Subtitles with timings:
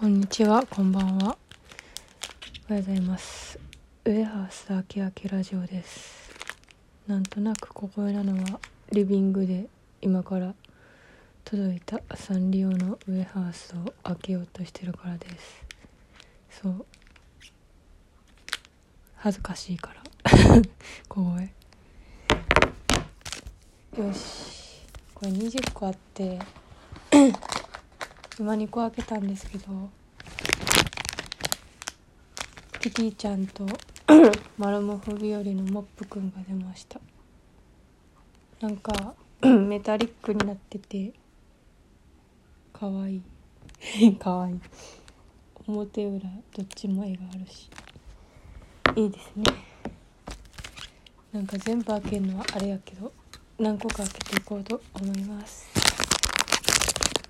[0.00, 1.36] こんにちは、こんばんは。
[2.68, 3.58] おはようございます。
[4.04, 6.30] ウエハースあきあきラジオです。
[7.08, 8.60] なんとなくここなのは
[8.92, 9.66] リビングで
[10.00, 10.54] 今から
[11.44, 15.64] 届いたサンリオのウエハースを開けようとしてるからです。
[16.62, 16.86] そう。
[19.16, 20.02] 恥ずかしいから。
[21.08, 21.42] 小声。
[24.06, 24.80] よし。
[25.12, 26.38] これ20個あって、
[28.38, 29.90] 今2個開けたんですけど
[32.80, 33.66] キティちゃんと
[34.56, 37.00] マルモフ日和のモップくんが出ました。
[38.60, 41.12] なんか メタリックになってて
[42.72, 43.22] かわい
[44.00, 44.16] い。
[44.16, 44.60] かわいい。
[45.66, 46.20] 表裏
[46.56, 47.68] どっちも絵があるし。
[48.96, 49.44] いいですね。
[51.32, 53.12] なんか全部開けるのはあれやけど
[53.58, 55.77] 何個か開けていこうと思います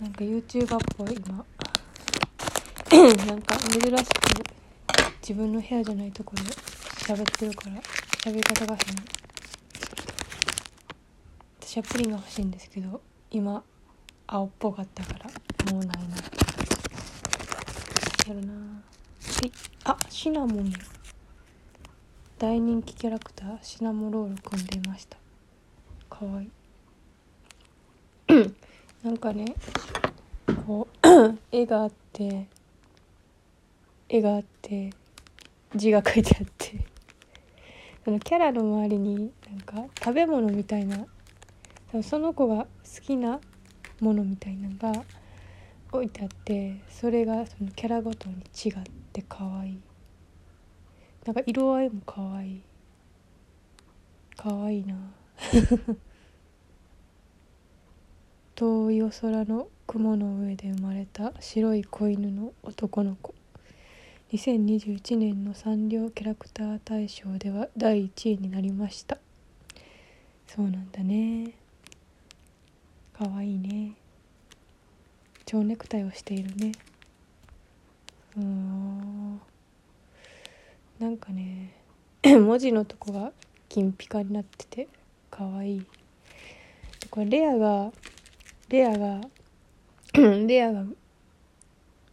[0.00, 1.44] なんか YouTuber っぽい今。
[3.26, 3.88] なんか珍しく
[5.20, 7.76] 自分の部屋じゃないところで喋ってるから
[8.22, 8.94] 喋り方が変。
[11.60, 13.62] 私はプリンが欲しいんですけど今
[14.26, 16.16] 青っぽかったからもうないな。
[18.26, 18.54] やるな。
[19.44, 19.50] え
[19.84, 20.70] あシナモン。
[20.70, 20.78] や
[22.38, 25.18] 大人気キャラクターシナモロールくんでいました。
[26.08, 26.50] かわいい
[29.02, 29.54] なんかね
[30.66, 31.08] こう
[31.52, 32.46] 絵があって
[34.08, 34.90] 絵があって
[35.74, 36.84] 字が書いてあって
[38.04, 41.06] そのキャラの周りになんか食べ物みたいな
[42.02, 43.40] その子が好きな
[44.00, 45.04] ものみたいなのが
[45.92, 49.80] 置いてあってそれがそのキャラごとに違って可愛い。
[51.24, 52.62] なんか色合いも可愛い。
[54.36, 54.96] 可愛いな。
[58.58, 63.32] 遠いお空の雲の上で生まれた白い子犬の男の子。
[64.32, 69.18] 2021年のサンリオキャラクター大賞では第1位になりました。
[70.48, 71.52] そうなんだね。
[73.16, 73.92] かわいいね。
[75.46, 76.72] 蝶ネクタイをしているね。
[78.36, 78.40] う。
[78.40, 79.40] ん
[80.98, 81.74] なんかね
[82.24, 83.30] 文字のとこが
[83.68, 84.88] 金ピカになってて
[85.30, 85.86] かわいい。
[87.08, 87.92] これレアが
[88.68, 89.20] レアが
[90.46, 90.84] レアが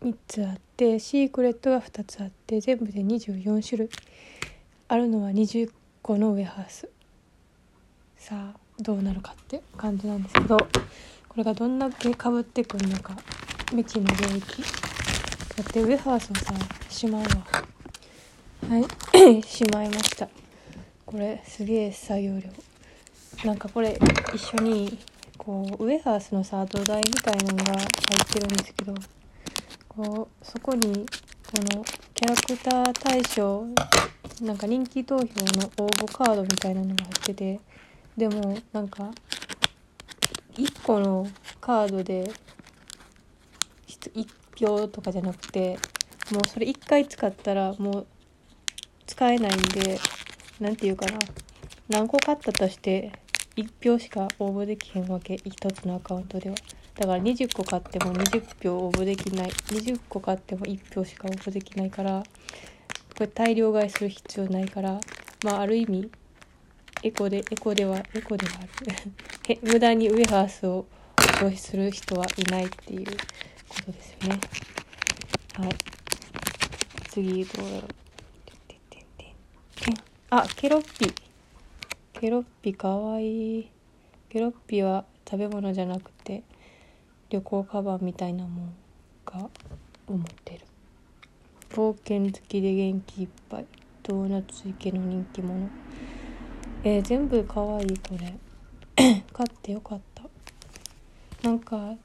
[0.01, 3.89] 3つあってシークレットが2つあって全部で24種類。
[4.87, 5.71] あるのは20
[6.01, 6.87] 個のウェハース。
[8.17, 10.67] さあどうなるかって感じなんですけどこ
[11.35, 13.15] れがどんだけかぶってくるのか
[13.71, 14.61] 未知の領域。
[14.61, 16.53] だってウェハースをさ
[16.89, 17.27] しまうわ。
[18.69, 19.43] はい。
[19.43, 20.29] しまいました。
[21.05, 22.49] これすげえ作業量。
[23.43, 23.99] なんかこれ
[24.33, 24.97] 一緒に
[25.45, 27.87] こうウエハースのさ土台みたいなのが入っ
[28.33, 28.95] てるんですけど
[29.87, 31.85] こうそこにこの
[32.15, 33.67] キャラクター大賞
[34.41, 35.27] なんか人気投票の
[35.77, 37.59] 応募カードみたいなのが入ってて
[38.17, 39.11] でもなんか
[40.55, 41.27] 1個の
[41.61, 42.31] カードで
[43.87, 45.77] 1票とかじゃなくて
[46.31, 48.07] もうそれ1回使ったらもう
[49.05, 49.99] 使えないんで
[50.59, 51.19] 何て言うかな
[51.87, 53.11] 何個買ったとして
[53.55, 55.35] 1票しか応募できへんわけ。
[55.35, 56.55] 1つのアカウントでは。
[56.95, 59.49] だから20個買っても20票応募できない。
[59.49, 62.23] 20個買っても1票しか応募できないから
[63.17, 64.99] これ大量買いする必要ないから
[65.43, 66.11] まあある意味
[67.03, 69.59] エコでエコではエコではある。
[69.63, 70.85] 無駄にウエハースを
[71.17, 74.39] 消費する人はいないっていうことですよね。
[75.53, 75.69] はい。
[77.09, 78.05] 次どうやろう。
[80.31, 81.24] あケロッピ。
[82.17, 83.71] ケロッピかわいい。
[84.29, 86.43] ケロッピは食べ物じゃなくて
[87.29, 88.73] 旅行カバンみたいなもん
[89.25, 89.49] が
[90.07, 90.61] 思ってる。
[91.71, 93.65] 冒険好きで元気いっぱい。
[94.01, 95.67] ドーナツ池の人気者。
[96.85, 98.33] えー、全部かわいいこれ。
[99.33, 100.23] 買ってよかった。
[101.43, 101.95] なんか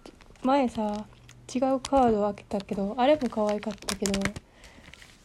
[0.42, 1.06] 前さ
[1.54, 4.20] 違うカード開けたけどあれも可愛かったけど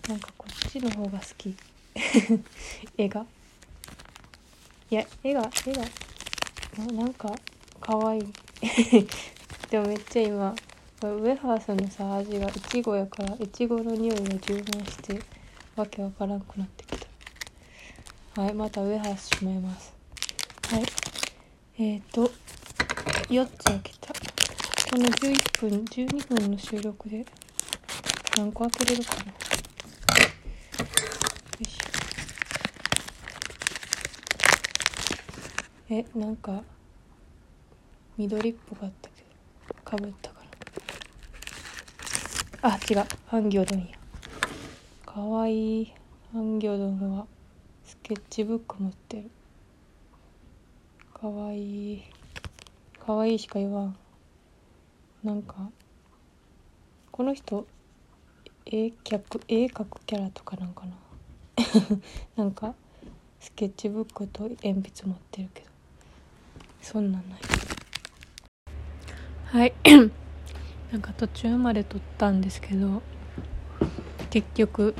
[0.07, 1.56] なんかこっちの方が好き。
[3.00, 3.25] 絵が。
[4.92, 5.84] いや絵が絵が
[6.78, 7.34] ななんか
[7.80, 8.20] かわい。
[8.20, 8.24] い
[9.70, 10.56] でもめっちゃ今
[11.02, 15.20] これウエハースのさ味がいちごやからいちごの匂いが充満して
[15.76, 16.98] わけわからんくなってき
[18.36, 18.42] た。
[18.42, 19.94] はいまたウエハースしまいます。
[20.70, 20.84] はい。
[21.78, 22.32] えーと
[23.30, 24.14] 4つ開けた。
[24.14, 27.26] この11分12分の収録で
[28.38, 29.28] 何個開けれるかなよ
[31.60, 31.86] いしょ
[35.90, 36.64] えなんか
[38.18, 39.24] 緑っぽかったけ
[39.68, 40.36] どかぶったか
[42.68, 43.04] あ違う。
[43.28, 43.86] ハンギョドンや。
[45.06, 45.94] かわいい。
[46.34, 47.28] ハンギョドンは
[47.84, 49.30] スケッチブック持ってる。
[51.14, 52.04] かわいい。
[53.06, 53.98] かわいいしか言わん。
[55.24, 55.70] なんか
[57.12, 57.68] この人
[58.66, 60.98] 絵客絵描くキャラとかなんかな。
[62.36, 62.74] なんか
[63.40, 65.75] スケッチブックと鉛筆持ってるけど。
[66.86, 67.40] そんなんない。
[69.46, 69.74] はい。
[70.94, 73.02] なんか途中まで撮ったんですけど
[74.30, 74.94] 結局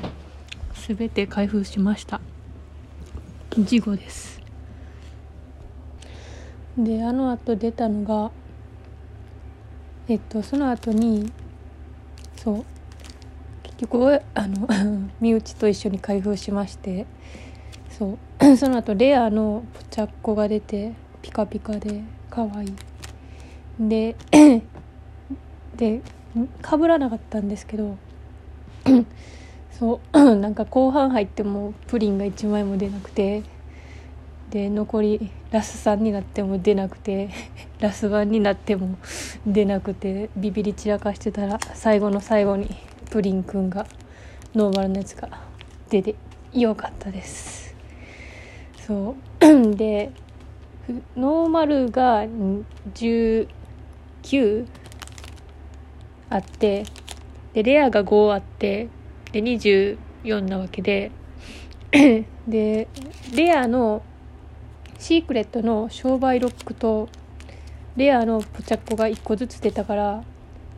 [0.88, 2.20] 全て開封しました。
[3.56, 4.40] 事後です。
[6.76, 8.32] であのあと出たのが
[10.08, 11.32] えっとその後に
[12.34, 12.64] そう。
[13.62, 14.68] 結局あの
[15.20, 17.06] 身内と一緒に開封しまして
[17.90, 18.56] そう。
[18.58, 22.72] その後レアのポチャッコが出てピカピカで可愛い。
[23.80, 24.14] で
[25.76, 26.00] で
[26.62, 27.96] かぶらなかったんですけど
[29.76, 33.42] そう なんか後半入ってもプリンが1枚も出なくて
[34.50, 37.28] で残りラス3になっても出なくて
[37.80, 38.96] ラス1になっても
[39.44, 42.70] 出なくてビビり散らかしてたら最後の最後に
[43.10, 43.84] プリンくんが
[44.54, 45.28] ノーマルのやつが
[45.90, 46.14] 出て
[46.52, 47.74] よかったです。
[48.86, 49.74] そう。
[49.74, 50.12] で
[51.16, 52.26] ノーマルが
[52.94, 53.48] 19
[56.30, 56.84] あって
[57.54, 58.88] でレアが5あって
[59.32, 61.10] で24なわけで
[62.46, 62.88] で
[63.34, 64.02] レアの
[64.98, 67.08] シークレットの商売ロックと
[67.96, 70.24] レアのポチャッコが1個ずつ出たから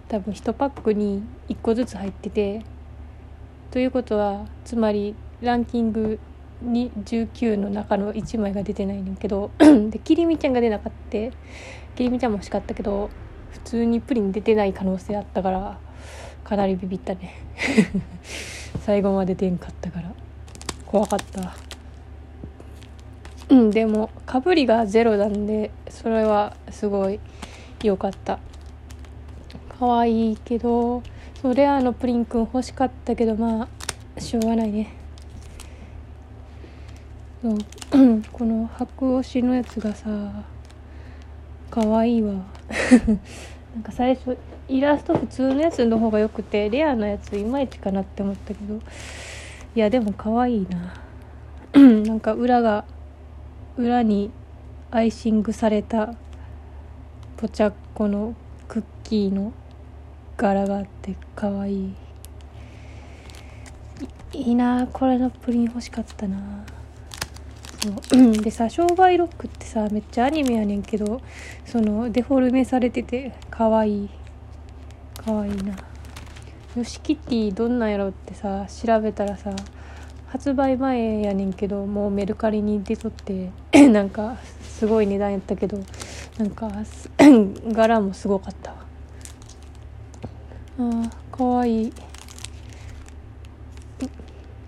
[0.08, 2.64] 多分1パックに1個ずつ入ってて
[3.70, 6.18] ということはつまりランキング
[6.62, 9.50] に19の中の1枚が出てないねんけど
[9.90, 11.18] できりみちゃんが出なかった
[11.96, 13.10] きりみちゃんも欲しかったけど
[13.50, 15.78] 普通にプリン出てない可能性あったから
[16.44, 17.34] かなりビビったね。
[18.80, 20.10] 最後まで出んかったから。
[20.86, 21.54] 怖かった。
[23.50, 27.20] うんでもかぶりがゼロなんでそれはすごい
[27.82, 28.38] 良かった。
[29.78, 31.02] 可愛いけど
[31.42, 33.68] それあのプリンくん欲しかったけどま
[34.16, 34.97] あしょうがないね。
[37.40, 40.08] この白押しのやつがさ
[41.70, 42.32] 可愛いいわ。
[43.74, 44.36] なんか最初
[44.68, 48.80] イラスト普通のやつの方がよくてレアなやついまいちかなって思ったけど。
[49.76, 50.94] いやでも可愛いな。
[51.78, 52.84] なんか裏が
[53.76, 54.32] 裏に
[54.90, 56.14] アイシングされた
[57.36, 58.34] ポチャッコの
[58.66, 59.52] クッキーの
[60.36, 61.94] 柄があって可愛い。
[64.32, 66.64] いいいなこれのプリン欲しかったな。
[68.42, 71.20] でさ商売ロックってさめっちゃアニメやねんけど
[71.64, 74.10] そのデフォルメされてて可愛い。
[75.16, 75.76] 可愛いいな。
[76.76, 79.54] よしキティどんなんやろってさ調べたらさ
[80.26, 83.50] 発売前やねんけどもうメルカリに出とって
[83.88, 85.78] なんかすごい値段やったけど
[86.36, 86.70] なんか
[87.72, 88.78] 柄もすごかったわ。
[90.80, 91.92] あかわいい。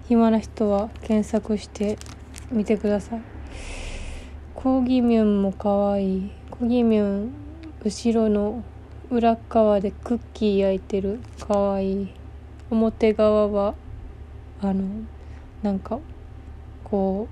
[0.08, 1.98] 暇な人は検索して。
[2.50, 3.20] みてください。
[4.54, 6.18] コーギミュンもかわい。
[6.18, 7.32] いコーギミュン
[7.84, 8.62] 後ろの
[9.10, 11.20] 裏側でクッキー焼いてる。
[11.38, 12.02] かわい。
[12.02, 12.08] い
[12.70, 13.74] 表側は
[14.60, 14.84] あの
[15.62, 15.98] なんか
[16.84, 17.28] こ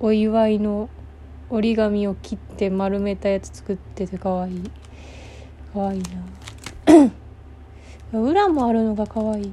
[0.00, 0.90] うお祝いの
[1.48, 4.56] 折り紙を切って丸めたやつ作っててかわい。
[4.56, 4.70] い
[5.72, 7.10] かわいいな。
[8.20, 9.52] 裏もあるのがかわいい、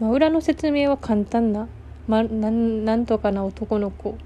[0.00, 1.68] まあ、裏の説明は簡単な
[2.08, 4.16] ま、なんなんとかな男の子。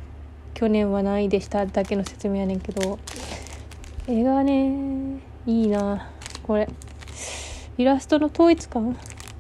[0.54, 2.99] 去年は何位でしただけの説明やねんけど。
[4.09, 6.11] 絵がねいいな。
[6.42, 6.68] これ
[7.76, 8.97] イラストの統一感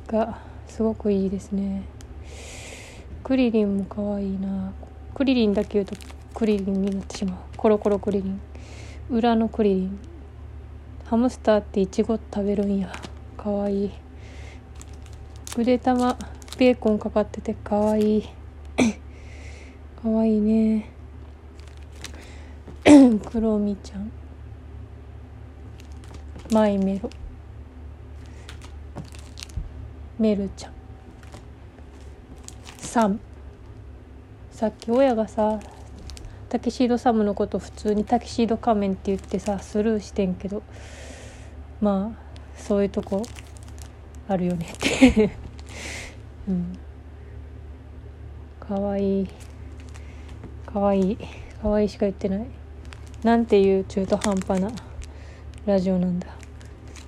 [0.08, 1.84] がすごくいいですね。
[3.24, 4.72] クリリンも可愛いな。
[5.14, 5.96] クリリンだけ言うと
[6.34, 7.36] クリリンになってしまう。
[7.56, 8.40] コロコロクリリン。
[9.08, 9.98] 裏のクリリン。
[11.06, 12.92] ハムスターってイチゴ食べるんや。
[13.38, 13.90] かわいい。
[15.56, 16.18] 腕玉
[16.58, 18.28] ベーコンかかっててかわいい。
[20.02, 20.90] かわいいね。
[22.84, 24.10] クロミちゃん。
[26.50, 27.10] マイメロ。
[30.18, 30.72] メルちゃん。
[32.78, 33.20] サム。
[34.56, 35.60] さっき親がさ
[36.48, 40.62] タキシードサムのこと普通にタキシード仮面って言ってさスルーしてんけど
[41.82, 43.22] まあそういうとこ
[44.28, 45.30] あるよねって
[46.48, 46.78] うん。
[48.60, 49.28] かわいい。
[50.64, 51.18] かわいい。
[51.62, 51.88] かわいい。
[51.88, 52.46] しか言ってない。
[53.22, 54.70] なんていう中途半端な
[55.66, 56.28] ラジオなんだ。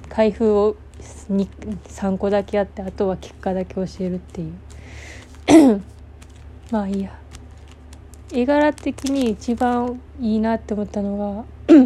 [0.09, 4.55] 開封を3個だけあってあとは結果だけ教えるっていう。
[6.71, 7.19] まあいいや。
[8.33, 11.45] 絵柄的に一番いいなって思ったのが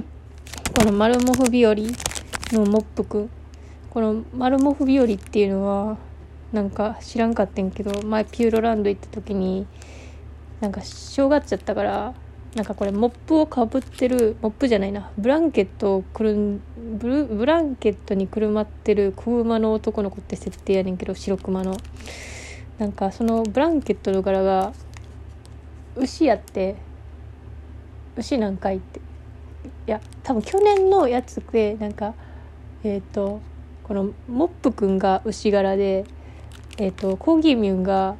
[0.76, 1.74] この「丸モフ日和」
[2.52, 3.30] のモップくん。
[3.90, 5.98] この「丸モフ日和」っていうのは
[6.52, 9.66] なんか知らんかったんけど前ピューロランド行った時に
[10.60, 12.14] なんか正月ちゃったから
[12.54, 16.60] なんかこれモップをかぶってるモップじゃないなブランケットをくるん
[16.98, 21.76] ブランケットにくるまってる小馬の男の子って設定やねんけど白熊の。
[22.78, 24.72] なんかそのブランケットの柄が
[25.96, 26.76] 牛やって
[28.16, 29.00] 牛なんかいって。
[29.86, 32.14] いや多分去年のやつでなんか
[32.84, 33.40] えっ、ー、と
[33.82, 36.04] このモップくんが牛柄で
[36.78, 38.16] えっ、ー、とコーギーミュンが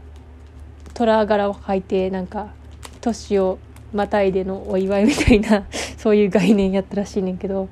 [0.94, 2.52] 虎柄を履いてなんか
[3.00, 3.59] 年を
[3.92, 5.64] またいでのお祝いみたいな
[5.99, 7.68] そういう概念やったらしいねんけど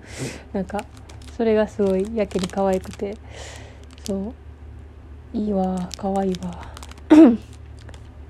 [0.52, 0.84] なんか
[1.36, 3.16] それがすごいやけに可愛くて。
[4.04, 4.34] そう。
[5.32, 6.72] いいわ可愛いわ。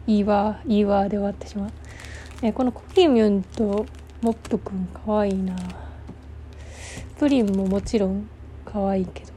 [0.06, 1.70] いいわいいわで終わってしまう。
[2.42, 3.86] えこのコキミュンと
[4.20, 5.56] モップくん可愛いな。
[7.18, 8.28] プリンももちろん
[8.64, 9.32] 可愛いけど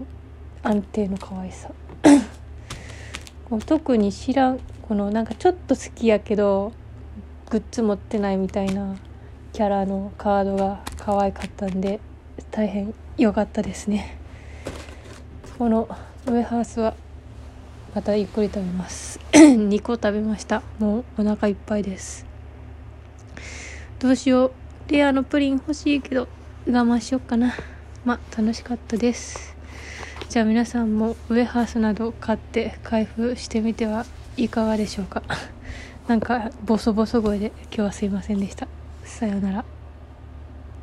[0.62, 1.72] 安定の可愛さ。
[3.50, 6.74] こう特に知らんこのなんかちょっと好きやけど
[7.50, 8.96] グッズ持ってないみたいな
[9.54, 12.00] キャラのカードが可愛かったんで
[12.52, 14.18] 大変良かったですね。
[15.60, 15.88] この
[16.26, 16.96] ウエハースは
[17.94, 19.20] またゆっくり食べます。
[19.32, 20.64] 2個食べました。
[20.80, 22.26] もうお腹いっぱいです。
[24.00, 24.52] どうしよう。
[24.92, 26.28] レアのプリン欲しいけど
[26.68, 27.54] 我慢しよっかな。
[28.04, 29.56] まあ楽しかったです。
[30.34, 34.04] じゃあ皆さんもウエハースなど買って開封してみては
[34.36, 35.22] いかがでしょうか？
[36.10, 38.68] なんかボソボソ声で今日はすいませんでした。
[39.04, 39.64] さようなら。